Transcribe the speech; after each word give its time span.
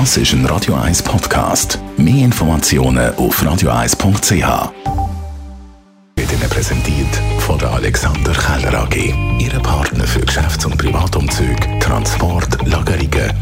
Das 0.00 0.16
ist 0.16 0.32
ein 0.32 0.44
Radio 0.46 0.74
1 0.74 1.04
Podcast. 1.04 1.78
Mehr 1.96 2.24
Informationen 2.24 3.14
auf 3.14 3.40
radio1.ch. 3.40 4.72
Wird 6.16 6.32
Ihnen 6.32 6.50
präsentiert 6.50 7.06
von 7.38 7.60
der 7.60 7.70
Alexander 7.70 8.32
Keller 8.32 8.74
AG. 8.74 9.14
Ihre 9.38 9.60
Partner 9.60 10.02
für 10.04 10.22
Geschäfts- 10.22 10.66
und 10.66 10.76
Privatumzüge, 10.78 11.78
Transport, 11.78 12.66
Lagerungen 12.66 13.32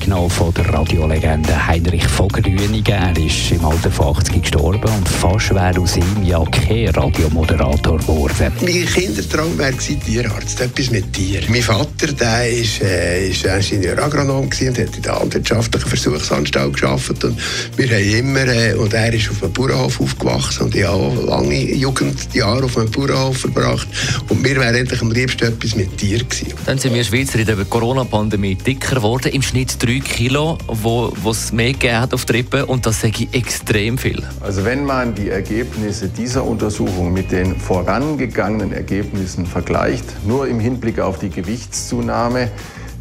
Genommen 0.00 0.30
von 0.30 0.52
der 0.54 0.72
Radiolegende 0.72 1.66
Heinrich 1.66 2.06
Vogelrünigen. 2.06 2.94
Er 2.94 3.16
ist 3.16 3.50
im 3.50 3.64
Alter 3.64 3.90
von 3.90 4.16
80 4.16 4.42
gestorben 4.42 4.90
und 4.90 5.08
fast 5.08 5.54
wäre 5.54 5.80
aus 5.80 5.96
ihm 5.96 6.22
ja 6.24 6.42
kein 6.44 6.88
Radiomoderator 6.88 7.98
geworden. 7.98 8.52
Mein 8.60 8.86
Kindertraum 8.86 9.58
wäre 9.58 9.76
Tierarzt, 9.76 10.60
etwas 10.60 10.90
mit 10.90 11.12
Tieren. 11.12 11.46
Mein 11.50 11.62
Vater, 11.62 12.12
der 12.12 12.48
ist, 12.50 12.82
äh, 12.82 13.28
ist 13.28 13.44
Ingenieur-Agronom 13.44 14.44
und 14.44 14.54
hat 14.54 14.96
in 14.96 15.02
der 15.02 15.12
landwirtschaftlichen 15.14 15.88
Versuchsanstalt 15.88 16.80
gearbeitet. 16.80 17.24
Und 17.24 17.38
wir 17.76 17.88
haben 17.88 18.10
immer, 18.10 18.46
äh, 18.46 18.74
und 18.74 18.92
er 18.92 19.12
ist 19.12 19.30
auf 19.30 19.42
einem 19.42 19.52
Bauernhof 19.52 20.00
aufgewachsen 20.00 20.64
und 20.64 20.74
ich 20.74 20.84
habe 20.84 21.22
lange 21.26 21.74
Jugendjahre 21.74 22.64
auf 22.64 22.76
einem 22.76 22.90
Bauernhof 22.90 23.38
verbracht. 23.38 23.88
Und 24.28 24.42
mir 24.42 24.56
wäre 24.56 24.78
endlich 24.78 25.00
am 25.00 25.10
liebsten 25.10 25.44
etwas 25.46 25.74
mit 25.74 25.96
Tieren 25.96 26.28
gewesen. 26.28 26.54
Dann 26.66 26.78
sind 26.78 26.94
wir 26.94 27.04
Schweizer 27.04 27.38
in 27.38 27.46
der 27.46 27.56
Corona-Pandemie 27.64 28.54
dicker 28.54 28.96
geworden, 28.96 29.32
im 29.32 29.42
Schnitt 29.42 29.82
3 29.88 30.00
Kilo, 30.00 30.58
wo 30.66 31.10
es 31.30 31.50
mehr 31.50 31.72
gegeben 31.72 31.98
hat 31.98 32.12
auf 32.12 32.26
der 32.26 32.36
Rippe 32.36 32.66
und 32.66 32.84
das 32.84 33.00
sage 33.00 33.24
ich 33.24 33.34
extrem 33.34 33.96
viel. 33.96 34.22
Also 34.42 34.62
wenn 34.66 34.84
man 34.84 35.14
die 35.14 35.30
Ergebnisse 35.30 36.08
dieser 36.08 36.44
Untersuchung 36.44 37.14
mit 37.14 37.32
den 37.32 37.56
vorangegangenen 37.56 38.74
Ergebnissen 38.74 39.46
vergleicht, 39.46 40.04
nur 40.26 40.46
im 40.46 40.60
Hinblick 40.60 41.00
auf 41.00 41.18
die 41.18 41.30
Gewichtszunahme, 41.30 42.50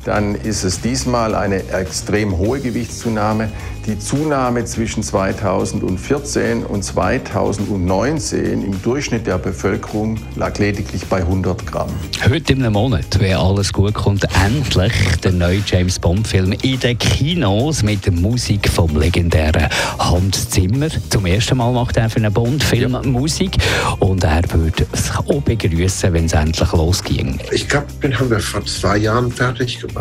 dann 0.07 0.35
ist 0.35 0.63
es 0.63 0.79
diesmal 0.79 1.35
eine 1.35 1.69
extrem 1.69 2.37
hohe 2.37 2.61
Gewichtszunahme. 2.61 3.49
Die 3.85 3.99
Zunahme 3.99 4.65
zwischen 4.65 5.03
2014 5.03 6.63
und 6.63 6.83
2019 6.83 8.61
im 8.61 8.81
Durchschnitt 8.81 9.27
der 9.27 9.37
Bevölkerung 9.37 10.17
lag 10.35 10.57
lediglich 10.59 11.05
bei 11.05 11.17
100 11.17 11.65
Gramm. 11.65 11.89
Heute 12.29 12.53
im 12.53 12.71
Monat, 12.71 13.19
wenn 13.19 13.35
alles 13.35 13.71
gut 13.71 13.93
kommt, 13.93 14.25
endlich 14.45 14.93
der 15.23 15.31
neue 15.31 15.61
James 15.65 15.99
Bond-Film 15.99 16.53
in 16.63 16.79
den 16.79 16.97
Kinos 16.97 17.83
mit 17.83 18.05
der 18.05 18.13
Musik 18.13 18.67
vom 18.69 18.97
legendären 18.97 19.69
Hans 19.99 20.49
Zimmer. 20.49 20.87
Zum 21.09 21.25
ersten 21.25 21.57
Mal 21.57 21.71
macht 21.71 21.95
er 21.97 22.09
für 22.09 22.17
einen 22.17 22.33
Bond-Film 22.33 22.93
ja. 22.93 23.01
Musik 23.03 23.57
und 23.99 24.23
er 24.23 24.43
würde 24.51 24.85
es 24.91 25.11
auch 25.15 25.41
begrüßen, 25.41 26.11
wenn 26.13 26.25
es 26.25 26.33
endlich 26.33 26.71
losging. 26.73 27.39
Ich 27.51 27.67
glaube, 27.69 27.87
den 28.03 28.17
haben 28.17 28.29
wir 28.29 28.39
vor 28.39 28.65
zwei 28.65 28.97
Jahren 28.97 29.31
fertig 29.31 29.79
gemacht. 29.79 29.96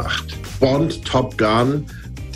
Bond, 0.61 1.05
Top 1.05 1.36
Gun, 1.39 1.86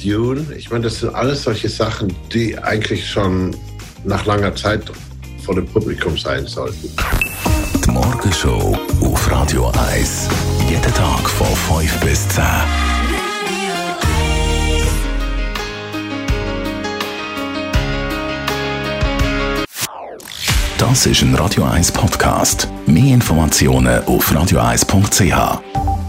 Dune. 0.02 0.46
Ich 0.56 0.70
meine, 0.70 0.84
das 0.84 1.00
sind 1.00 1.14
alles 1.14 1.42
solche 1.42 1.68
Sachen, 1.68 2.14
die 2.32 2.58
eigentlich 2.58 3.08
schon 3.08 3.56
nach 4.04 4.24
langer 4.26 4.54
Zeit 4.54 4.90
vor 5.44 5.54
dem 5.54 5.66
Publikum 5.66 6.16
sein 6.16 6.46
sollten. 6.46 6.90
Die 7.84 7.90
Morgenshow 7.90 8.78
auf 9.00 9.30
Radio 9.30 9.72
1. 9.92 10.28
Jeden 10.68 10.94
Tag 10.94 11.28
von 11.28 11.80
5 11.80 12.00
bis 12.00 12.28
10. 12.28 12.44
Das 20.80 21.04
ist 21.04 21.20
ein 21.20 21.34
Radio 21.34 21.64
1 21.64 21.92
Podcast. 21.92 22.66
Mehr 22.86 23.12
Informationen 23.14 24.02
auf 24.04 24.32
radio1.ch. 24.32 25.99